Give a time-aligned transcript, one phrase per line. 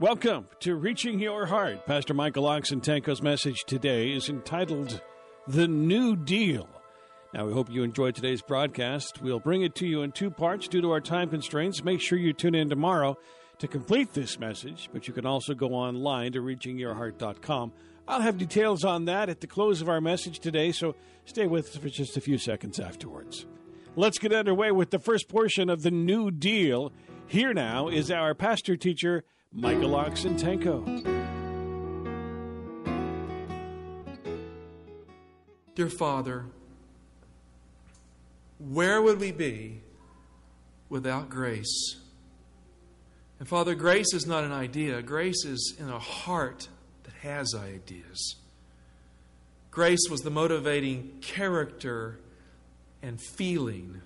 [0.00, 1.84] Welcome to Reaching Your Heart.
[1.84, 5.02] Pastor Michael Oxentenko's message today is entitled
[5.48, 6.68] The New Deal.
[7.34, 9.20] Now, we hope you enjoyed today's broadcast.
[9.20, 11.82] We'll bring it to you in two parts due to our time constraints.
[11.82, 13.18] Make sure you tune in tomorrow
[13.58, 17.72] to complete this message, but you can also go online to reachingyourheart.com.
[18.06, 21.70] I'll have details on that at the close of our message today, so stay with
[21.70, 23.46] us for just a few seconds afterwards.
[23.96, 26.92] Let's get underway with the first portion of the New Deal.
[27.26, 30.84] Here now is our pastor teacher, Michael Oxentenko.
[35.74, 36.44] Dear Father,
[38.58, 39.80] where would we be
[40.88, 41.96] without grace?
[43.40, 46.68] And Father, grace is not an idea, grace is in a heart
[47.04, 48.36] that has ideas.
[49.70, 52.20] Grace was the motivating character
[53.02, 54.02] and feeling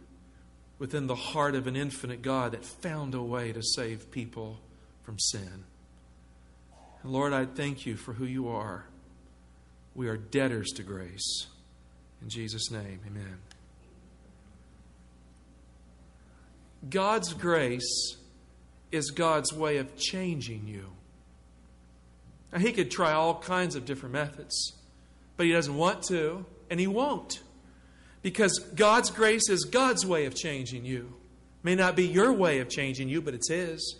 [0.79, 4.59] within the heart of an infinite God that found a way to save people
[5.03, 5.65] from sin.
[7.03, 8.87] And Lord, I thank you for who you are.
[9.95, 11.47] We are debtors to grace.
[12.23, 13.39] In Jesus' name, amen.
[16.89, 18.17] God's grace
[18.91, 20.87] is God's way of changing you.
[22.53, 24.75] Now, He could try all kinds of different methods,
[25.37, 27.43] but He doesn't want to, and He won't.
[28.21, 31.15] Because God's grace is God's way of changing you.
[31.63, 33.99] May not be your way of changing you, but it's His.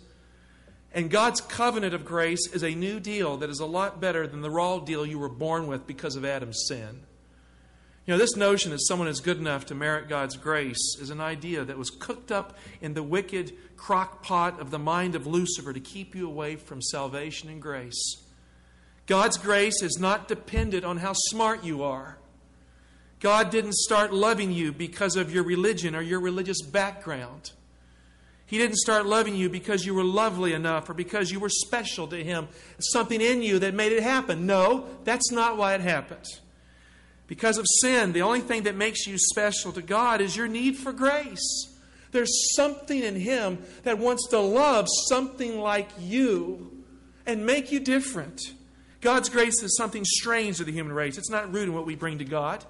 [0.93, 4.41] And God's covenant of grace is a new deal that is a lot better than
[4.41, 7.01] the raw deal you were born with because of Adam's sin.
[8.05, 11.21] You know, this notion that someone is good enough to merit God's grace is an
[11.21, 15.71] idea that was cooked up in the wicked crock pot of the mind of Lucifer
[15.71, 18.17] to keep you away from salvation and grace.
[19.05, 22.17] God's grace is not dependent on how smart you are.
[23.19, 27.51] God didn't start loving you because of your religion or your religious background.
[28.45, 32.07] He didn't start loving you because you were lovely enough or because you were special
[32.07, 32.47] to Him.
[32.79, 34.45] Something in you that made it happen.
[34.45, 36.25] No, that's not why it happened.
[37.27, 40.75] Because of sin, the only thing that makes you special to God is your need
[40.75, 41.69] for grace.
[42.11, 46.83] There's something in Him that wants to love something like you
[47.25, 48.39] and make you different.
[49.01, 51.17] God's grace is something strange to the human race.
[51.17, 52.63] It's not rooted in what we bring to God.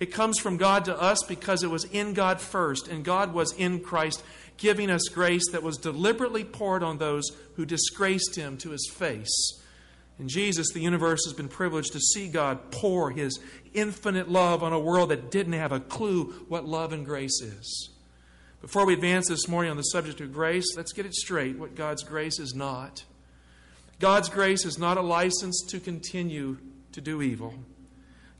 [0.00, 3.52] It comes from God to us because it was in God first, and God was
[3.52, 4.22] in Christ,
[4.58, 9.62] giving us grace that was deliberately poured on those who disgraced Him to His face.
[10.18, 13.38] In Jesus, the universe has been privileged to see God pour His
[13.72, 17.90] infinite love on a world that didn't have a clue what love and grace is.
[18.60, 21.76] Before we advance this morning on the subject of grace, let's get it straight what
[21.76, 23.04] God's grace is not.
[24.00, 26.58] God's grace is not a license to continue
[26.92, 27.54] to do evil.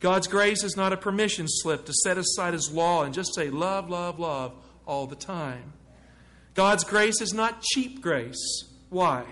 [0.00, 3.50] God's grace is not a permission slip to set aside His law and just say,
[3.50, 4.54] love, love, love
[4.86, 5.72] all the time.
[6.54, 8.64] God's grace is not cheap grace.
[8.90, 9.24] Why?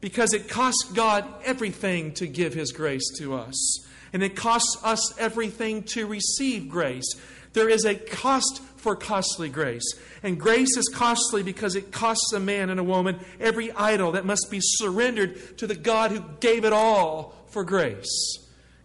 [0.00, 5.18] Because it costs God everything to give His grace to us, and it costs us
[5.18, 7.14] everything to receive grace.
[7.52, 9.82] There is a cost for costly grace.
[10.22, 14.24] And grace is costly because it costs a man and a woman every idol that
[14.24, 18.38] must be surrendered to the God who gave it all for grace.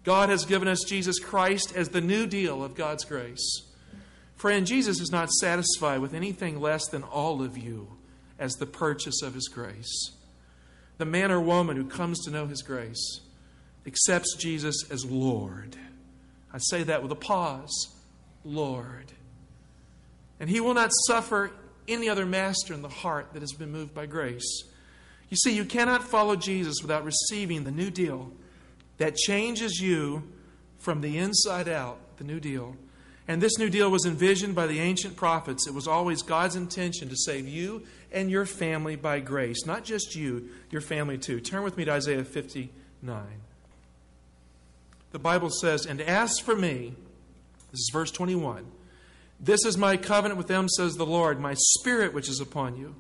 [0.04, 3.62] God has given us Jesus Christ as the new deal of God's grace.
[4.42, 7.90] Friend, Jesus is not satisfied with anything less than all of you
[8.40, 10.14] as the purchase of his grace.
[10.98, 13.20] The man or woman who comes to know his grace
[13.86, 15.76] accepts Jesus as Lord.
[16.52, 17.96] I say that with a pause
[18.44, 19.12] Lord.
[20.40, 21.52] And he will not suffer
[21.88, 24.64] any other master in the heart that has been moved by grace.
[25.30, 28.32] You see, you cannot follow Jesus without receiving the new deal
[28.98, 30.24] that changes you
[30.80, 32.76] from the inside out, the new deal.
[33.28, 35.68] And this new deal was envisioned by the ancient prophets.
[35.68, 39.66] It was always God's intention to save you and your family by grace.
[39.66, 41.40] Not just you, your family too.
[41.40, 43.24] Turn with me to Isaiah 59.
[45.12, 46.96] The Bible says, And as for me,
[47.72, 48.66] this is verse 21,
[49.40, 52.96] this is my covenant with them, says the Lord, my spirit which is upon you.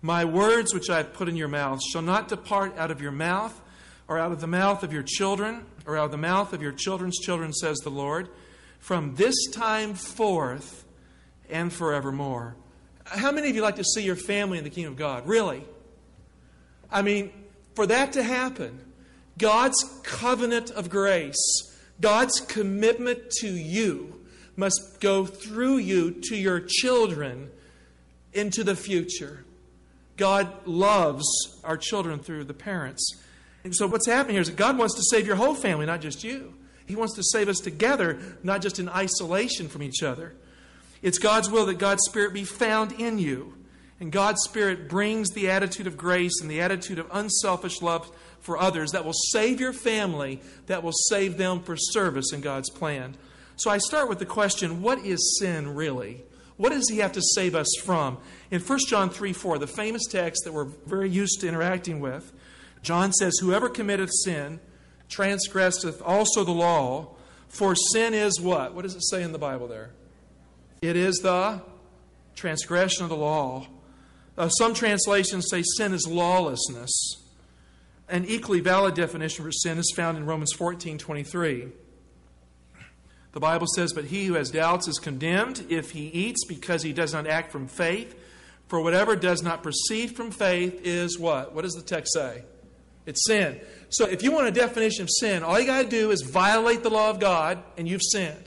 [0.00, 3.12] My words which I have put in your mouth shall not depart out of your
[3.12, 3.60] mouth,
[4.08, 6.72] or out of the mouth of your children, or out of the mouth of your
[6.72, 8.28] children's children, says the Lord,
[8.82, 10.84] from this time forth
[11.48, 12.56] and forevermore.
[13.06, 15.26] How many of you like to see your family in the kingdom of God?
[15.28, 15.64] Really?
[16.90, 17.32] I mean,
[17.76, 18.80] for that to happen,
[19.38, 21.38] God's covenant of grace,
[22.00, 24.20] God's commitment to you,
[24.56, 27.50] must go through you to your children
[28.32, 29.44] into the future.
[30.16, 31.24] God loves
[31.62, 33.22] our children through the parents.
[33.62, 36.00] And so, what's happening here is that God wants to save your whole family, not
[36.00, 36.54] just you.
[36.92, 40.34] He wants to save us together, not just in isolation from each other.
[41.00, 43.54] It's God's will that God's Spirit be found in you.
[43.98, 48.58] And God's Spirit brings the attitude of grace and the attitude of unselfish love for
[48.58, 53.16] others that will save your family, that will save them for service in God's plan.
[53.56, 56.24] So I start with the question what is sin really?
[56.58, 58.18] What does he have to save us from?
[58.50, 62.34] In 1 John 3 4, the famous text that we're very used to interacting with,
[62.82, 64.60] John says, Whoever committeth sin
[65.12, 67.14] transgresseth also the law,
[67.48, 68.74] for sin is what?
[68.74, 69.90] What does it say in the Bible there?
[70.80, 71.60] It is the
[72.34, 73.66] transgression of the law.
[74.36, 76.90] Uh, some translations say sin is lawlessness.
[78.08, 81.68] An equally valid definition for sin is found in Romans 14 23.
[83.32, 86.92] The Bible says, But he who has doubts is condemned if he eats because he
[86.92, 88.18] does not act from faith.
[88.68, 91.54] For whatever does not proceed from faith is what?
[91.54, 92.44] What does the text say?
[93.06, 93.60] It's sin.
[93.88, 96.82] So if you want a definition of sin, all you got to do is violate
[96.82, 98.46] the law of God and you've sinned.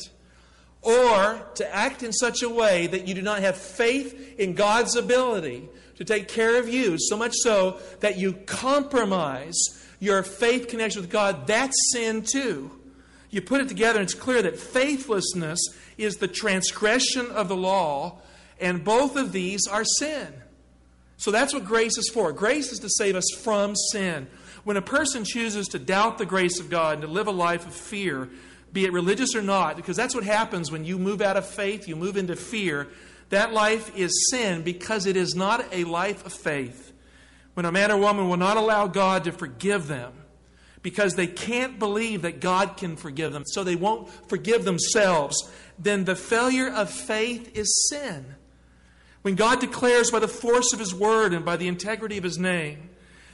[0.81, 4.96] Or to act in such a way that you do not have faith in God's
[4.96, 5.68] ability
[5.98, 9.56] to take care of you, so much so that you compromise
[10.00, 12.72] your faith connection with God, that's sin too.
[13.30, 15.60] You put it together, and it's clear that faithlessness
[15.98, 18.19] is the transgression of the law,
[18.60, 20.34] and both of these are sin.
[21.18, 22.31] So that's what grace is for.
[22.34, 24.28] Grace is to save us from sin.
[24.65, 27.67] When a person chooses to doubt the grace of God and to live a life
[27.67, 28.27] of fear,
[28.73, 31.88] be it religious or not, because that's what happens when you move out of faith,
[31.88, 32.88] you move into fear,
[33.29, 36.94] that life is sin because it is not a life of faith.
[37.53, 40.13] When a man or woman will not allow God to forgive them
[40.81, 45.47] because they can't believe that God can forgive them, so they won't forgive themselves,
[45.77, 48.33] then the failure of faith is sin.
[49.21, 52.39] When God declares by the force of His word and by the integrity of His
[52.39, 52.89] name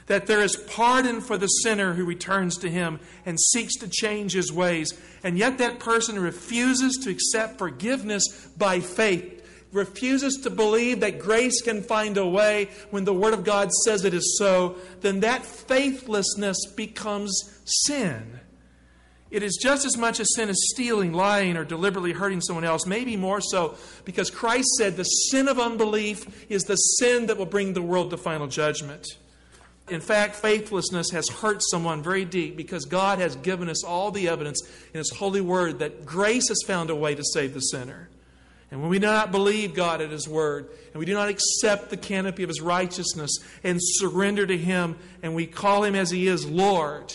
[0.06, 4.32] that there is pardon for the sinner who returns to him and seeks to change
[4.32, 4.98] his ways.
[5.22, 8.26] And yet that person refuses to accept forgiveness
[8.56, 13.44] by faith, refuses to believe that grace can find a way when the Word of
[13.44, 18.40] God says it is so, then that faithlessness becomes sin.
[19.30, 22.84] It is just as much a sin as stealing, lying, or deliberately hurting someone else,
[22.84, 27.46] maybe more so, because Christ said the sin of unbelief is the sin that will
[27.46, 29.06] bring the world to final judgment.
[29.92, 34.26] In fact, faithlessness has hurt someone very deep because God has given us all the
[34.30, 38.08] evidence in His holy word that grace has found a way to save the sinner.
[38.70, 41.90] And when we do not believe God at His word, and we do not accept
[41.90, 46.26] the canopy of His righteousness and surrender to Him, and we call Him as He
[46.26, 47.12] is Lord,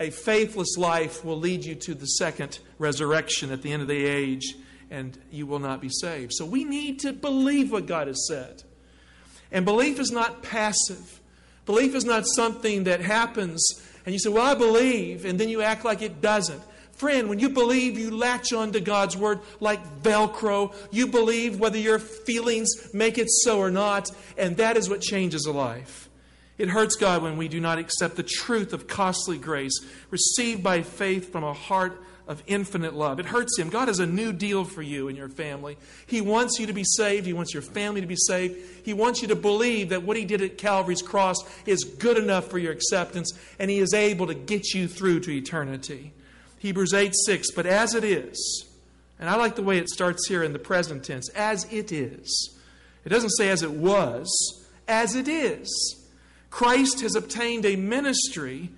[0.00, 4.06] a faithless life will lead you to the second resurrection at the end of the
[4.06, 4.54] age,
[4.90, 6.32] and you will not be saved.
[6.32, 8.62] So we need to believe what God has said.
[9.52, 11.20] And belief is not passive.
[11.66, 13.68] Belief is not something that happens
[14.06, 16.62] and you say, Well, I believe, and then you act like it doesn't.
[16.92, 20.74] Friend, when you believe, you latch on to God's word like Velcro.
[20.90, 25.44] You believe whether your feelings make it so or not, and that is what changes
[25.44, 26.08] a life.
[26.56, 29.78] It hurts God when we do not accept the truth of costly grace
[30.10, 33.20] received by faith from a heart of infinite love.
[33.20, 33.68] It hurts him.
[33.68, 35.76] God has a new deal for you and your family.
[36.06, 37.24] He wants you to be saved.
[37.24, 38.56] He wants your family to be saved.
[38.84, 42.48] He wants you to believe that what he did at Calvary's cross is good enough
[42.48, 46.12] for your acceptance, and he is able to get you through to eternity.
[46.58, 47.52] Hebrews 8 6.
[47.52, 48.66] But as it is,
[49.18, 52.58] and I like the way it starts here in the present tense, as it is.
[53.04, 56.02] It doesn't say as it was, as it is.
[56.50, 58.70] Christ has obtained a ministry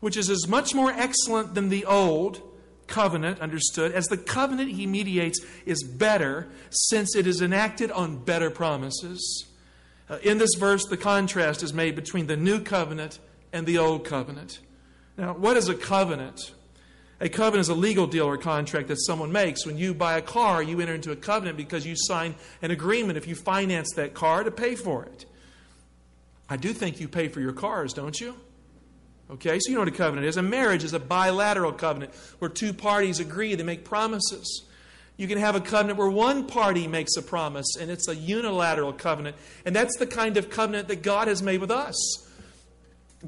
[0.00, 2.42] which is as much more excellent than the old
[2.86, 8.50] covenant, understood as the covenant he mediates is better since it is enacted on better
[8.50, 9.46] promises.
[10.08, 13.18] Uh, in this verse, the contrast is made between the new covenant
[13.52, 14.60] and the old covenant.
[15.16, 16.52] Now, what is a covenant?
[17.20, 19.64] A covenant is a legal deal or contract that someone makes.
[19.64, 23.16] When you buy a car, you enter into a covenant because you sign an agreement
[23.16, 25.24] if you finance that car to pay for it.
[26.48, 28.36] I do think you pay for your cars, don't you?
[29.28, 30.36] Okay, so you know what a covenant is.
[30.36, 34.62] A marriage is a bilateral covenant where two parties agree, they make promises.
[35.16, 38.92] You can have a covenant where one party makes a promise, and it's a unilateral
[38.92, 39.36] covenant.
[39.64, 41.96] And that's the kind of covenant that God has made with us.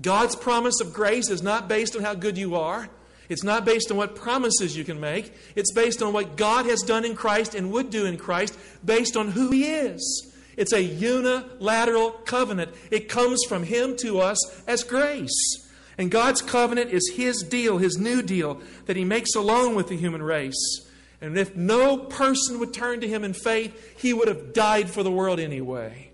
[0.00, 2.88] God's promise of grace is not based on how good you are.
[3.28, 5.32] It's not based on what promises you can make.
[5.56, 9.16] It's based on what God has done in Christ and would do in Christ, based
[9.16, 10.32] on who He is.
[10.56, 12.72] It's a unilateral covenant.
[12.90, 15.67] It comes from Him to us as grace.
[15.98, 19.96] And God's covenant is His deal, His new deal that He makes alone with the
[19.96, 20.86] human race.
[21.20, 25.02] And if no person would turn to Him in faith, He would have died for
[25.02, 26.10] the world anyway.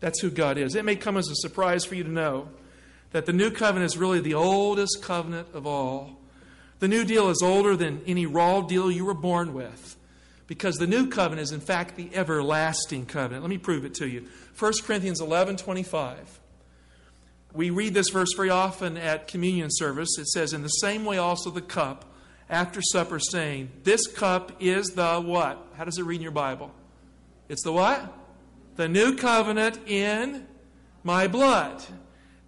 [0.00, 0.74] That's who God is.
[0.74, 2.48] It may come as a surprise for you to know
[3.12, 6.18] that the new covenant is really the oldest covenant of all.
[6.80, 9.96] The new deal is older than any raw deal you were born with
[10.46, 13.42] because the new covenant is in fact the everlasting covenant.
[13.42, 14.26] Let me prove it to you.
[14.58, 16.40] 1 Corinthians 11 25.
[17.52, 20.18] We read this verse very often at communion service.
[20.18, 22.04] It says, In the same way also the cup
[22.50, 25.66] after supper, saying, This cup is the what?
[25.76, 26.72] How does it read in your Bible?
[27.48, 28.12] It's the what?
[28.76, 30.46] The new covenant in
[31.02, 31.82] my blood.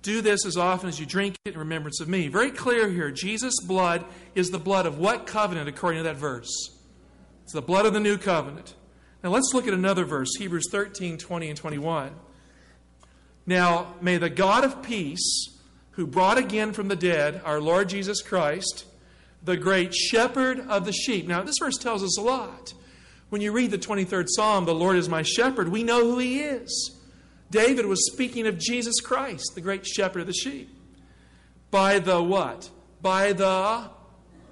[0.02, 2.28] Do this as often as you drink it in remembrance of me.
[2.28, 3.10] Very clear here.
[3.10, 4.04] Jesus' blood
[4.34, 6.48] is the blood of what covenant according to that verse?
[7.44, 8.74] It's the blood of the new covenant.
[9.22, 12.14] Now let's look at another verse, Hebrews 13, 20 and 21.
[13.50, 15.58] Now may the God of peace,
[15.90, 18.84] who brought again from the dead our Lord Jesus Christ,
[19.42, 21.26] the great shepherd of the sheep.
[21.26, 22.74] Now this verse tells us a lot.
[23.28, 26.38] When you read the 23rd Psalm, the Lord is my shepherd, we know who he
[26.38, 26.96] is.
[27.50, 30.70] David was speaking of Jesus Christ, the great shepherd of the sheep.
[31.72, 32.70] By the what?
[33.02, 33.90] By the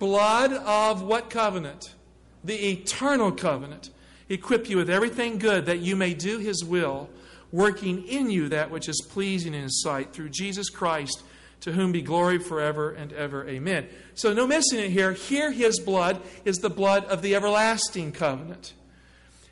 [0.00, 1.95] blood of what covenant?
[2.43, 3.90] The eternal covenant.
[4.28, 7.09] Equip you with everything good that you may do his will,
[7.52, 11.23] working in you that which is pleasing in his sight through Jesus Christ,
[11.61, 13.49] to whom be glory forever and ever.
[13.49, 13.88] Amen.
[14.14, 15.12] So, no missing it here.
[15.12, 18.75] Here, his blood is the blood of the everlasting covenant.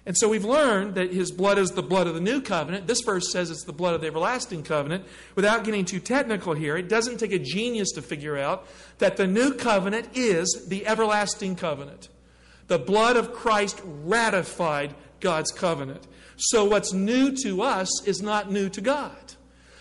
[0.07, 2.87] And so we've learned that his blood is the blood of the new covenant.
[2.87, 5.05] This verse says it's the blood of the everlasting covenant.
[5.35, 9.27] Without getting too technical here, it doesn't take a genius to figure out that the
[9.27, 12.09] new covenant is the everlasting covenant.
[12.69, 16.07] The blood of Christ ratified God's covenant.
[16.37, 19.17] So what's new to us is not new to God.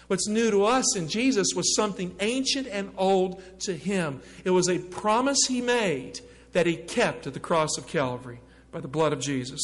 [0.08, 4.22] What's new to us in Jesus was something ancient and old to him.
[4.44, 6.20] It was a promise he made
[6.54, 8.40] that he kept at the cross of Calvary
[8.72, 9.62] by the blood of Jesus.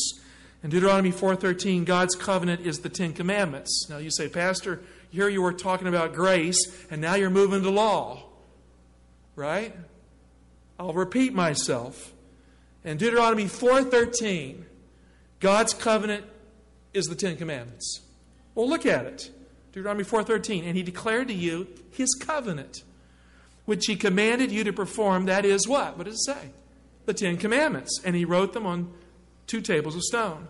[0.64, 3.88] In Deuteronomy 4:13, God's covenant is the 10 commandments.
[3.90, 7.70] Now you say, "Pastor, here you were talking about grace and now you're moving to
[7.70, 8.24] law."
[9.36, 9.76] Right?
[10.80, 12.14] I'll repeat myself.
[12.84, 14.66] In Deuteronomy 4:13,
[15.40, 16.26] God's covenant
[16.94, 18.02] is the 10 commandments.
[18.56, 19.32] Well, look at it.
[19.72, 22.84] Deuteronomy 4:13, and he declared to you his covenant
[23.66, 25.98] which he commanded you to perform, that is what?
[25.98, 26.50] What does it say?
[27.06, 28.92] The 10 commandments, and he wrote them on
[29.48, 30.48] two tables of stone.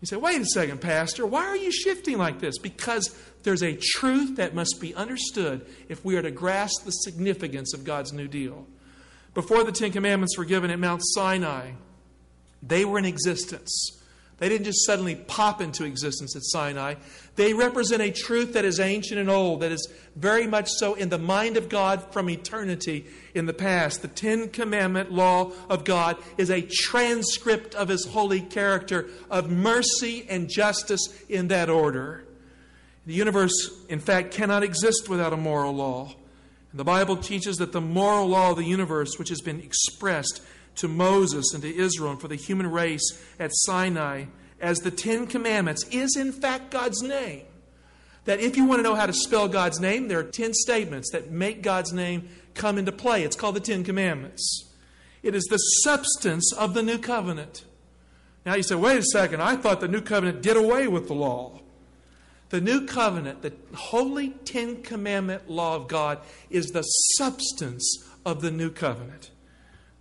[0.00, 2.58] You say, wait a second, Pastor, why are you shifting like this?
[2.58, 7.74] Because there's a truth that must be understood if we are to grasp the significance
[7.74, 8.66] of God's new deal.
[9.34, 11.72] Before the Ten Commandments were given at Mount Sinai,
[12.62, 13.97] they were in existence.
[14.38, 16.94] They didn't just suddenly pop into existence at Sinai.
[17.34, 21.08] They represent a truth that is ancient and old, that is very much so in
[21.08, 24.00] the mind of God from eternity in the past.
[24.00, 30.24] The Ten Commandment law of God is a transcript of His holy character of mercy
[30.28, 32.24] and justice in that order.
[33.06, 36.14] The universe, in fact, cannot exist without a moral law.
[36.70, 40.42] And the Bible teaches that the moral law of the universe, which has been expressed
[40.78, 44.24] to Moses and to Israel and for the human race at Sinai
[44.60, 47.42] as the Ten Commandments is in fact God's name.
[48.24, 51.10] That if you want to know how to spell God's name, there are 10 statements
[51.12, 53.22] that make God's name come into play.
[53.22, 54.66] It's called the Ten Commandments.
[55.22, 57.64] It is the substance of the new covenant.
[58.44, 61.14] Now you say, wait a second, I thought the new covenant did away with the
[61.14, 61.60] law.
[62.50, 68.50] The new covenant, the holy Ten Commandment law of God, is the substance of the
[68.50, 69.30] new covenant.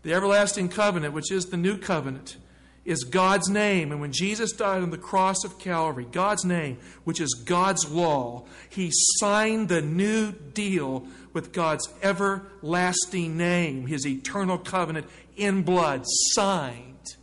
[0.08, 2.38] The everlasting covenant, which is the new covenant,
[2.86, 3.92] is God's name.
[3.92, 8.46] And when Jesus died on the cross of Calvary, God's name, which is God's law,
[8.70, 17.18] he signed the new deal with God's everlasting name, his eternal covenant in blood, signed.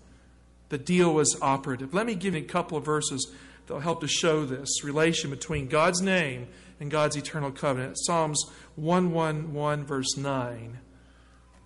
[0.68, 1.94] The deal was operative.
[1.94, 3.32] Let me give you a couple of verses
[3.64, 6.48] that will help to show this relation between God's name
[6.78, 7.96] and God's eternal covenant.
[7.96, 8.44] Psalms
[8.76, 10.80] 111, verse 9.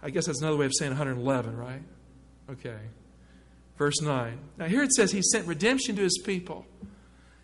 [0.02, 1.82] I guess that's another way of saying 111, right?
[2.50, 2.78] Okay.
[3.76, 4.38] Verse 9.
[4.56, 6.66] Now, here it says he sent redemption to his people.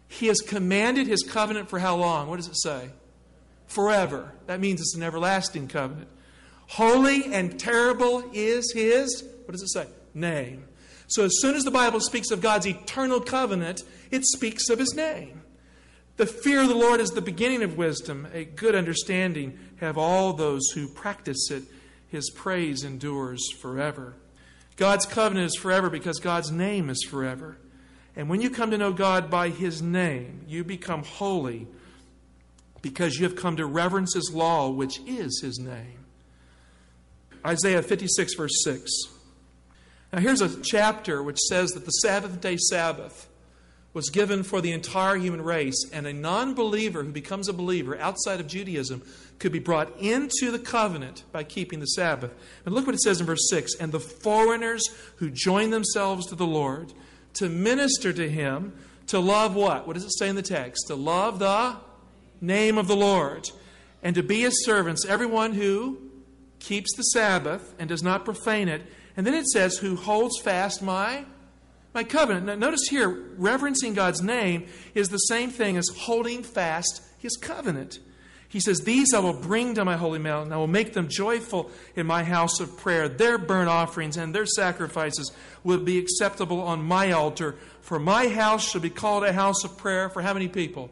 [0.08, 2.28] He has commanded his covenant for how long?
[2.28, 2.90] What does it say?
[3.66, 4.32] Forever.
[4.46, 6.08] That means it's an everlasting covenant.
[6.68, 9.86] Holy and terrible is his, what does it say?
[10.14, 10.64] Name.
[11.06, 14.94] So as soon as the Bible speaks of God's eternal covenant, it speaks of his
[14.94, 15.42] name.
[16.16, 18.28] The fear of the Lord is the beginning of wisdom.
[18.32, 21.64] A good understanding have all those who practice it.
[22.14, 24.14] His praise endures forever.
[24.76, 27.58] God's covenant is forever because God's name is forever.
[28.14, 31.66] And when you come to know God by His name, you become holy
[32.82, 36.04] because you have come to reverence His law, which is His name.
[37.44, 38.92] Isaiah 56, verse 6.
[40.12, 43.26] Now, here's a chapter which says that the Sabbath day Sabbath
[43.94, 47.96] was given for the entire human race, and a non believer who becomes a believer
[47.98, 49.02] outside of Judaism
[49.38, 52.32] could be brought into the covenant by keeping the Sabbath.
[52.66, 54.82] And look what it says in verse 6 And the foreigners
[55.16, 56.92] who join themselves to the Lord
[57.34, 58.72] to minister to him,
[59.08, 59.86] to love what?
[59.86, 60.88] What does it say in the text?
[60.88, 61.76] To love the
[62.40, 63.48] name of the Lord,
[64.02, 65.98] and to be his servants, everyone who
[66.58, 68.82] keeps the Sabbath and does not profane it.
[69.16, 71.24] And then it says, who holds fast my
[71.94, 72.46] my covenant.
[72.46, 78.00] Now, notice here, reverencing God's name is the same thing as holding fast his covenant.
[78.48, 80.52] He says, These I will bring to my holy mountain.
[80.52, 83.08] I will make them joyful in my house of prayer.
[83.08, 85.32] Their burnt offerings and their sacrifices
[85.64, 87.56] will be acceptable on my altar.
[87.80, 90.90] For my house shall be called a house of prayer for how many people?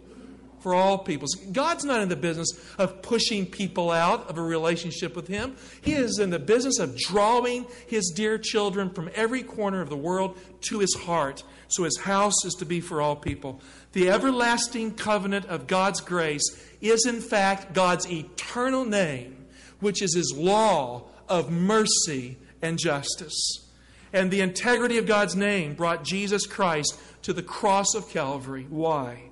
[0.62, 1.34] For all peoples.
[1.34, 5.56] God's not in the business of pushing people out of a relationship with Him.
[5.80, 9.96] He is in the business of drawing His dear children from every corner of the
[9.96, 10.38] world
[10.68, 11.42] to His heart.
[11.68, 13.60] So His house is to be for all people.
[13.92, 16.44] The everlasting covenant of God's grace
[16.80, 19.46] is, in fact, God's eternal name,
[19.80, 23.68] which is His law of mercy and justice.
[24.12, 28.66] And the integrity of God's name brought Jesus Christ to the cross of Calvary.
[28.68, 29.31] Why?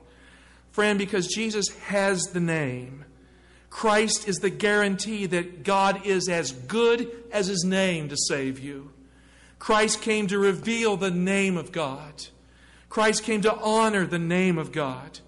[0.73, 3.05] Friend, because Jesus has the name,
[3.71, 8.91] Christ is the guarantee that God is as good as his name to save you.
[9.59, 12.27] Christ came to reveal the name of God.
[12.89, 15.21] Christ came to honor the name of God.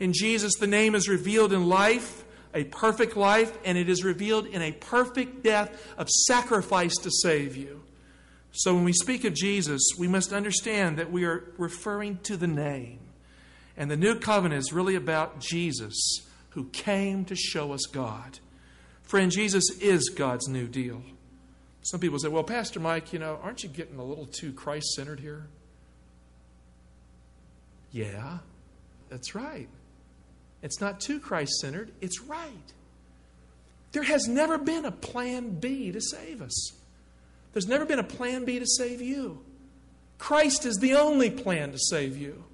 [0.00, 4.46] In Jesus, the name is revealed in life, a perfect life, and it is revealed
[4.46, 7.82] in a perfect death of sacrifice to save you.
[8.50, 12.46] So when we speak of Jesus, we must understand that we are referring to the
[12.46, 13.00] name.
[13.76, 18.38] And the new covenant is really about Jesus who came to show us God.
[19.02, 21.02] Friend, Jesus is God's new deal.
[21.82, 24.94] Some people say, well, Pastor Mike, you know, aren't you getting a little too Christ
[24.94, 25.48] centered here?
[27.92, 28.38] Yeah,
[29.10, 29.68] that's right.
[30.62, 32.72] It's not too Christ centered, it's right.
[33.92, 36.72] There has never been a plan B to save us.
[37.52, 39.44] There's never been a plan B to save you.
[40.18, 42.44] Christ is the only plan to save you.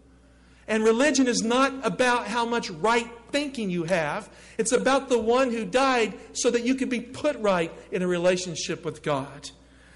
[0.70, 5.50] And religion is not about how much right thinking you have, it's about the one
[5.50, 9.50] who died so that you could be put right in a relationship with God.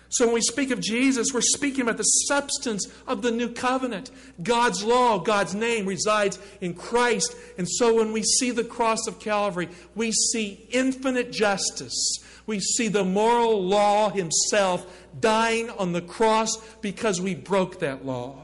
[0.09, 4.11] So when we speak of Jesus, we're speaking about the substance of the new covenant.
[4.43, 7.37] God's law, God's name resides in Christ.
[7.57, 12.19] And so when we see the cross of Calvary, we see infinite justice.
[12.47, 14.87] We see the moral law himself
[15.21, 18.44] dying on the cross because we broke that law.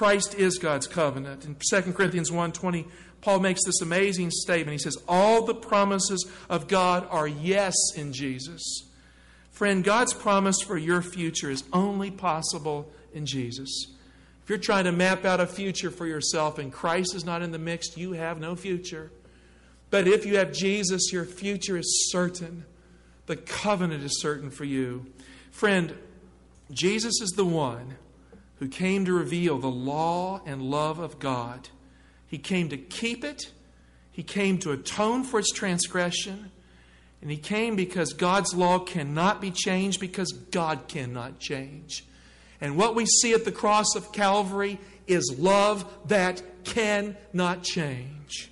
[0.00, 1.44] Christ is God's covenant.
[1.44, 2.86] In 2 Corinthians 1:20,
[3.20, 4.72] Paul makes this amazing statement.
[4.72, 8.62] He says, "All the promises of God are yes in Jesus."
[9.50, 13.88] Friend, God's promise for your future is only possible in Jesus.
[14.42, 17.50] If you're trying to map out a future for yourself and Christ is not in
[17.50, 19.12] the mix, you have no future.
[19.90, 22.64] But if you have Jesus, your future is certain.
[23.26, 25.12] The covenant is certain for you.
[25.50, 25.92] Friend,
[26.72, 27.98] Jesus is the one
[28.60, 31.70] who came to reveal the law and love of God.
[32.26, 33.50] He came to keep it,
[34.12, 36.52] He came to atone for its transgression,
[37.22, 42.04] and He came because God's law cannot be changed because God cannot change.
[42.60, 48.50] And what we see at the cross of Calvary is love that cannot change.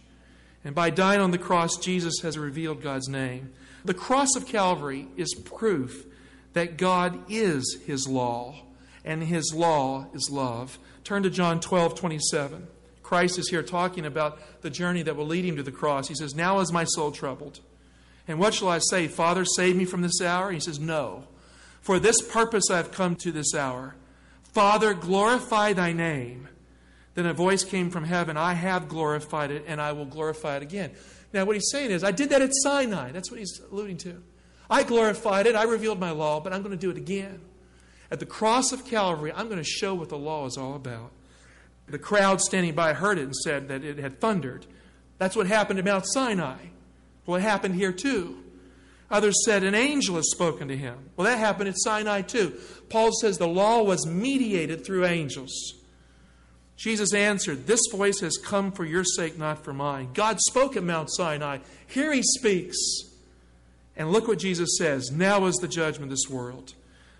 [0.64, 3.52] And by dying on the cross, Jesus has revealed God's name.
[3.84, 6.06] The cross of Calvary is proof
[6.54, 8.64] that God is His law
[9.08, 10.78] and his law is love.
[11.02, 12.68] Turn to John 12, 27.
[13.02, 16.08] Christ is here talking about the journey that will lead him to the cross.
[16.08, 17.60] He says, Now is my soul troubled.
[18.28, 19.08] And what shall I say?
[19.08, 20.52] Father, save me from this hour?
[20.52, 21.26] He says, No.
[21.80, 23.96] For this purpose I have come to this hour.
[24.42, 26.46] Father, glorify thy name.
[27.14, 30.62] Then a voice came from heaven I have glorified it, and I will glorify it
[30.62, 30.90] again.
[31.32, 33.12] Now, what he's saying is, I did that at Sinai.
[33.12, 34.22] That's what he's alluding to.
[34.68, 37.40] I glorified it, I revealed my law, but I'm going to do it again.
[38.10, 41.12] At the cross of Calvary, I'm going to show what the law is all about.
[41.86, 44.66] The crowd standing by heard it and said that it had thundered.
[45.18, 46.58] That's what happened at Mount Sinai.
[47.26, 48.42] Well, it happened here too.
[49.10, 51.10] Others said an angel has spoken to him.
[51.16, 52.58] Well, that happened at Sinai too.
[52.90, 55.74] Paul says the law was mediated through angels.
[56.76, 60.10] Jesus answered, This voice has come for your sake, not for mine.
[60.12, 61.58] God spoke at Mount Sinai.
[61.86, 62.76] Here he speaks.
[63.96, 66.74] And look what Jesus says Now is the judgment of this world.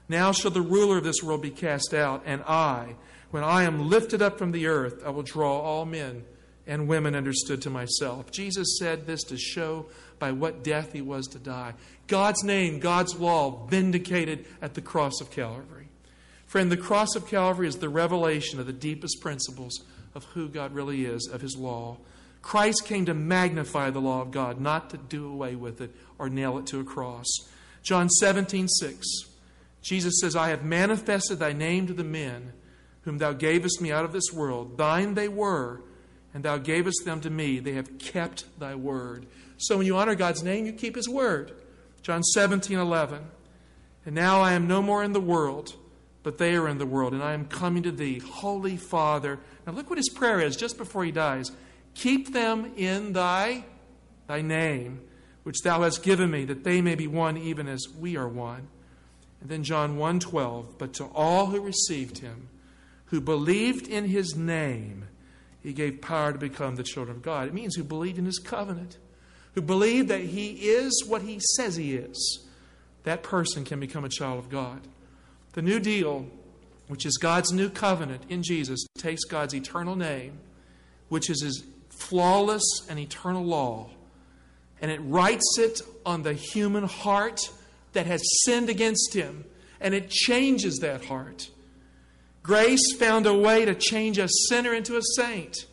[0.09, 2.97] Now shall the ruler of this world be cast out, and I,
[3.31, 6.25] When I am lifted up from the earth, I will draw all men
[6.67, 8.31] and women understood to myself.
[8.31, 9.87] Jesus said this to show
[10.19, 11.75] by what death he was to die.
[12.07, 15.89] God's name, God's law, vindicated at the cross of Calvary.
[16.47, 20.73] Friend, the cross of Calvary is the revelation of the deepest principles of who God
[20.73, 21.99] really is, of his law.
[22.43, 26.29] Christ came to magnify the law of God, not to do away with it or
[26.29, 27.27] nail it to a cross.
[27.83, 29.28] John 17, 6.
[29.89, 32.53] Jesus says, I have manifested thy name to the men
[33.03, 34.77] whom thou gavest me out of this world.
[34.77, 35.81] Thine they were,
[36.35, 37.59] and thou gavest them to me.
[37.59, 39.25] They have kept thy word.
[39.57, 41.53] So when you honor God's name, you keep his word.
[42.03, 43.25] John 17, 11.
[44.05, 45.75] And now I am no more in the world,
[46.23, 49.39] but they are in the world, and I am coming to thee, Holy Father.
[49.67, 51.51] Now look what his prayer is just before he dies.
[51.95, 53.65] Keep them in thy,
[54.27, 55.01] thy name,
[55.45, 58.69] which thou hast given me, that they may be one even as we are one.
[59.41, 62.49] And then John 1:12, but to all who received him,
[63.07, 65.07] who believed in his name,
[65.61, 67.49] he gave power to become the children of God.
[67.49, 68.99] It means who believed in his covenant,
[69.55, 72.47] who believed that he is what he says he is.
[73.05, 74.87] That person can become a child of God.
[75.53, 76.27] The new deal,
[76.89, 80.39] which is God's new covenant in Jesus, takes God's eternal name,
[81.09, 83.91] which is his flawless and eternal law,
[84.81, 87.51] and it writes it on the human heart
[87.93, 89.45] that has sinned against him,
[89.81, 91.51] and it changes that heart.
[92.43, 95.67] Grace found a way to change a sinner into a saint.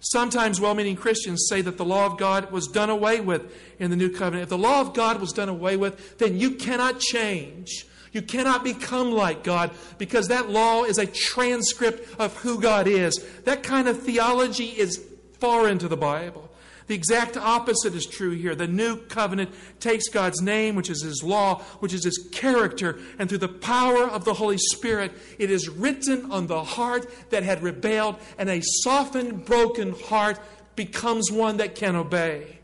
[0.00, 3.90] Sometimes well meaning Christians say that the law of God was done away with in
[3.90, 4.44] the new covenant.
[4.44, 7.86] If the law of God was done away with, then you cannot change.
[8.12, 13.18] You cannot become like God because that law is a transcript of who God is.
[13.44, 15.02] That kind of theology is
[15.38, 16.49] far into the Bible.
[16.90, 18.56] The exact opposite is true here.
[18.56, 23.28] The new covenant takes God's name, which is His law, which is His character, and
[23.28, 27.62] through the power of the Holy Spirit, it is written on the heart that had
[27.62, 30.40] rebelled, and a softened, broken heart
[30.74, 32.58] becomes one that can obey.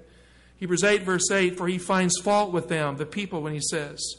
[0.56, 4.16] Hebrews 8, verse 8 For He finds fault with them, the people, when He says,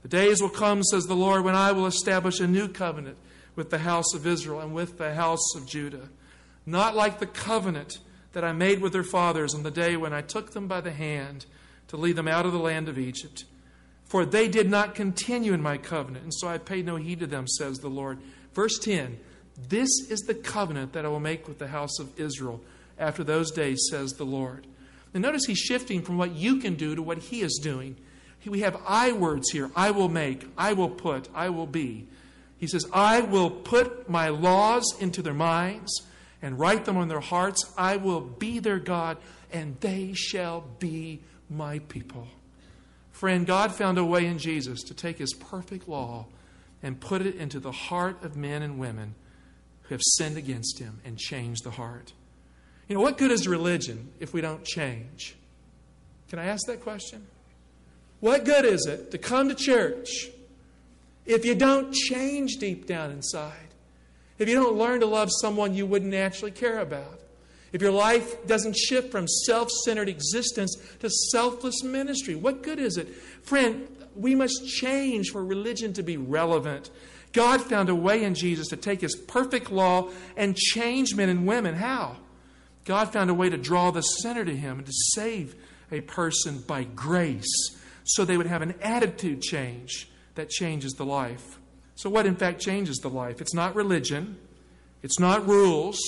[0.00, 3.18] The days will come, says the Lord, when I will establish a new covenant
[3.54, 6.08] with the house of Israel and with the house of Judah.
[6.64, 7.98] Not like the covenant
[8.32, 10.92] that I made with their fathers on the day when I took them by the
[10.92, 11.46] hand
[11.88, 13.44] to lead them out of the land of Egypt.
[14.04, 17.26] For they did not continue in my covenant, and so I paid no heed to
[17.26, 18.18] them, says the Lord.
[18.54, 19.18] Verse 10
[19.68, 22.62] This is the covenant that I will make with the house of Israel
[22.98, 24.66] after those days, says the Lord.
[25.14, 27.96] And notice he's shifting from what you can do to what he is doing.
[28.46, 32.06] We have I words here I will make, I will put, I will be.
[32.58, 36.02] He says, I will put my laws into their minds
[36.42, 37.72] and write them on their hearts.
[37.78, 39.16] I will be their God,
[39.52, 42.26] and they shall be my people.
[43.12, 46.26] Friend, God found a way in Jesus to take his perfect law
[46.82, 49.14] and put it into the heart of men and women
[49.82, 52.12] who have sinned against him and changed the heart.
[52.88, 55.36] You know, what good is religion if we don't change?
[56.28, 57.26] Can I ask that question?
[58.20, 60.08] What good is it to come to church
[61.26, 63.71] if you don't change deep down inside?
[64.38, 67.20] If you don't learn to love someone you wouldn't naturally care about,
[67.72, 72.96] if your life doesn't shift from self centered existence to selfless ministry, what good is
[72.96, 73.08] it?
[73.42, 76.90] Friend, we must change for religion to be relevant.
[77.32, 81.46] God found a way in Jesus to take his perfect law and change men and
[81.46, 81.74] women.
[81.74, 82.18] How?
[82.84, 85.54] God found a way to draw the sinner to him and to save
[85.90, 87.46] a person by grace
[88.04, 91.58] so they would have an attitude change that changes the life.
[91.94, 93.40] So, what in fact changes the life?
[93.40, 94.38] It's not religion,
[95.02, 95.98] it's not rules.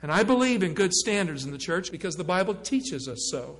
[0.00, 3.56] And I believe in good standards in the church because the Bible teaches us so.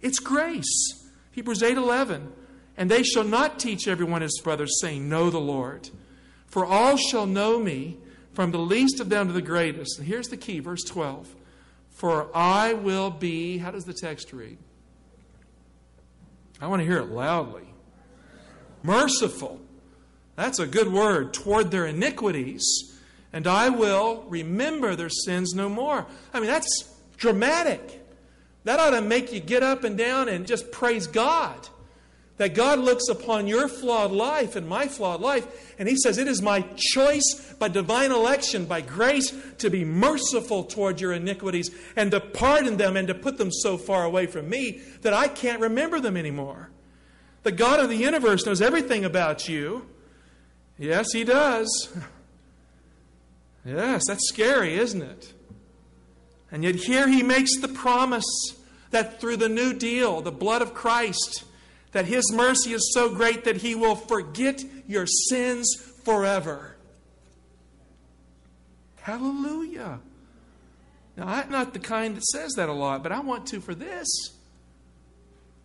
[0.00, 1.06] It's grace.
[1.30, 2.32] Hebrews 8:11.
[2.76, 5.90] And they shall not teach everyone his brother, saying, Know the Lord.
[6.48, 7.98] For all shall know me,
[8.32, 9.98] from the least of them to the greatest.
[9.98, 11.34] And here's the key, verse 12.
[11.90, 14.58] For I will be, how does the text read?
[16.60, 17.72] I want to hear it loudly.
[18.82, 19.60] Merciful
[20.36, 21.32] that's a good word.
[21.32, 22.64] Toward their iniquities,
[23.32, 26.06] and I will remember their sins no more.
[26.32, 28.00] I mean, that's dramatic.
[28.64, 31.68] That ought to make you get up and down and just praise God.
[32.36, 36.26] That God looks upon your flawed life and my flawed life, and He says, It
[36.26, 42.10] is my choice by divine election, by grace, to be merciful toward your iniquities and
[42.10, 45.60] to pardon them and to put them so far away from me that I can't
[45.60, 46.70] remember them anymore.
[47.44, 49.86] The God of the universe knows everything about you.
[50.78, 51.92] Yes, he does.
[53.64, 55.32] Yes, that's scary, isn't it?
[56.52, 58.24] And yet, here he makes the promise
[58.90, 61.44] that through the new deal, the blood of Christ,
[61.92, 66.76] that his mercy is so great that he will forget your sins forever.
[69.00, 70.00] Hallelujah.
[71.16, 73.74] Now, I'm not the kind that says that a lot, but I want to for
[73.74, 74.08] this.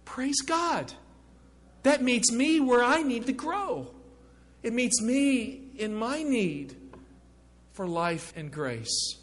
[0.05, 0.93] Praise God.
[1.83, 3.91] That meets me where I need to grow.
[4.61, 6.75] It meets me in my need
[7.73, 9.15] for life and grace.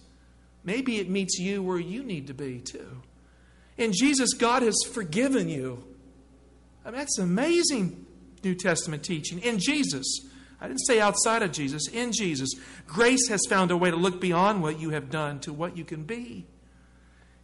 [0.64, 3.02] Maybe it meets you where you need to be too.
[3.76, 5.84] In Jesus, God has forgiven you.
[6.84, 8.06] I mean, that's amazing
[8.42, 9.40] New Testament teaching.
[9.40, 10.20] In Jesus,
[10.60, 12.50] I didn't say outside of Jesus, in Jesus,
[12.86, 15.84] grace has found a way to look beyond what you have done to what you
[15.84, 16.46] can be.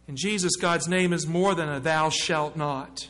[0.07, 3.09] In Jesus, God's name is more than a thou shalt not.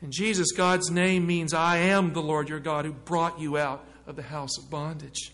[0.00, 3.85] In Jesus, God's name means I am the Lord your God who brought you out
[4.06, 5.32] of the house of bondage.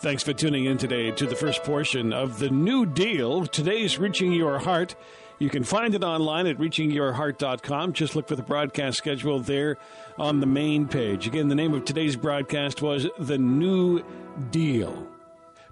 [0.00, 3.46] Thanks for tuning in today to the first portion of the New Deal.
[3.46, 4.94] Today's Reaching Your Heart.
[5.40, 7.92] You can find it online at reachingyourheart.com.
[7.94, 9.76] Just look for the broadcast schedule there
[10.16, 11.26] on the main page.
[11.26, 14.04] Again, the name of today's broadcast was The New
[14.50, 15.08] Deal.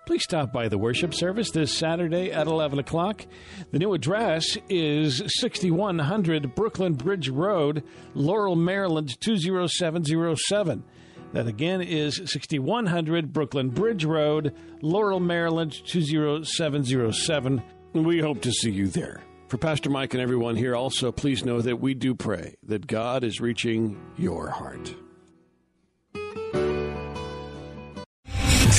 [0.06, 3.26] Please stop by the worship service this Saturday at 11 o'clock.
[3.72, 7.82] The new address is 6100 Brooklyn Bridge Road,
[8.14, 10.84] Laurel, Maryland 20707.
[11.32, 17.62] That again is 6100 Brooklyn Bridge Road, Laurel, Maryland 20707.
[17.92, 19.24] We hope to see you there.
[19.48, 23.24] For Pastor Mike and everyone here, also, please know that we do pray that God
[23.24, 24.94] is reaching your heart.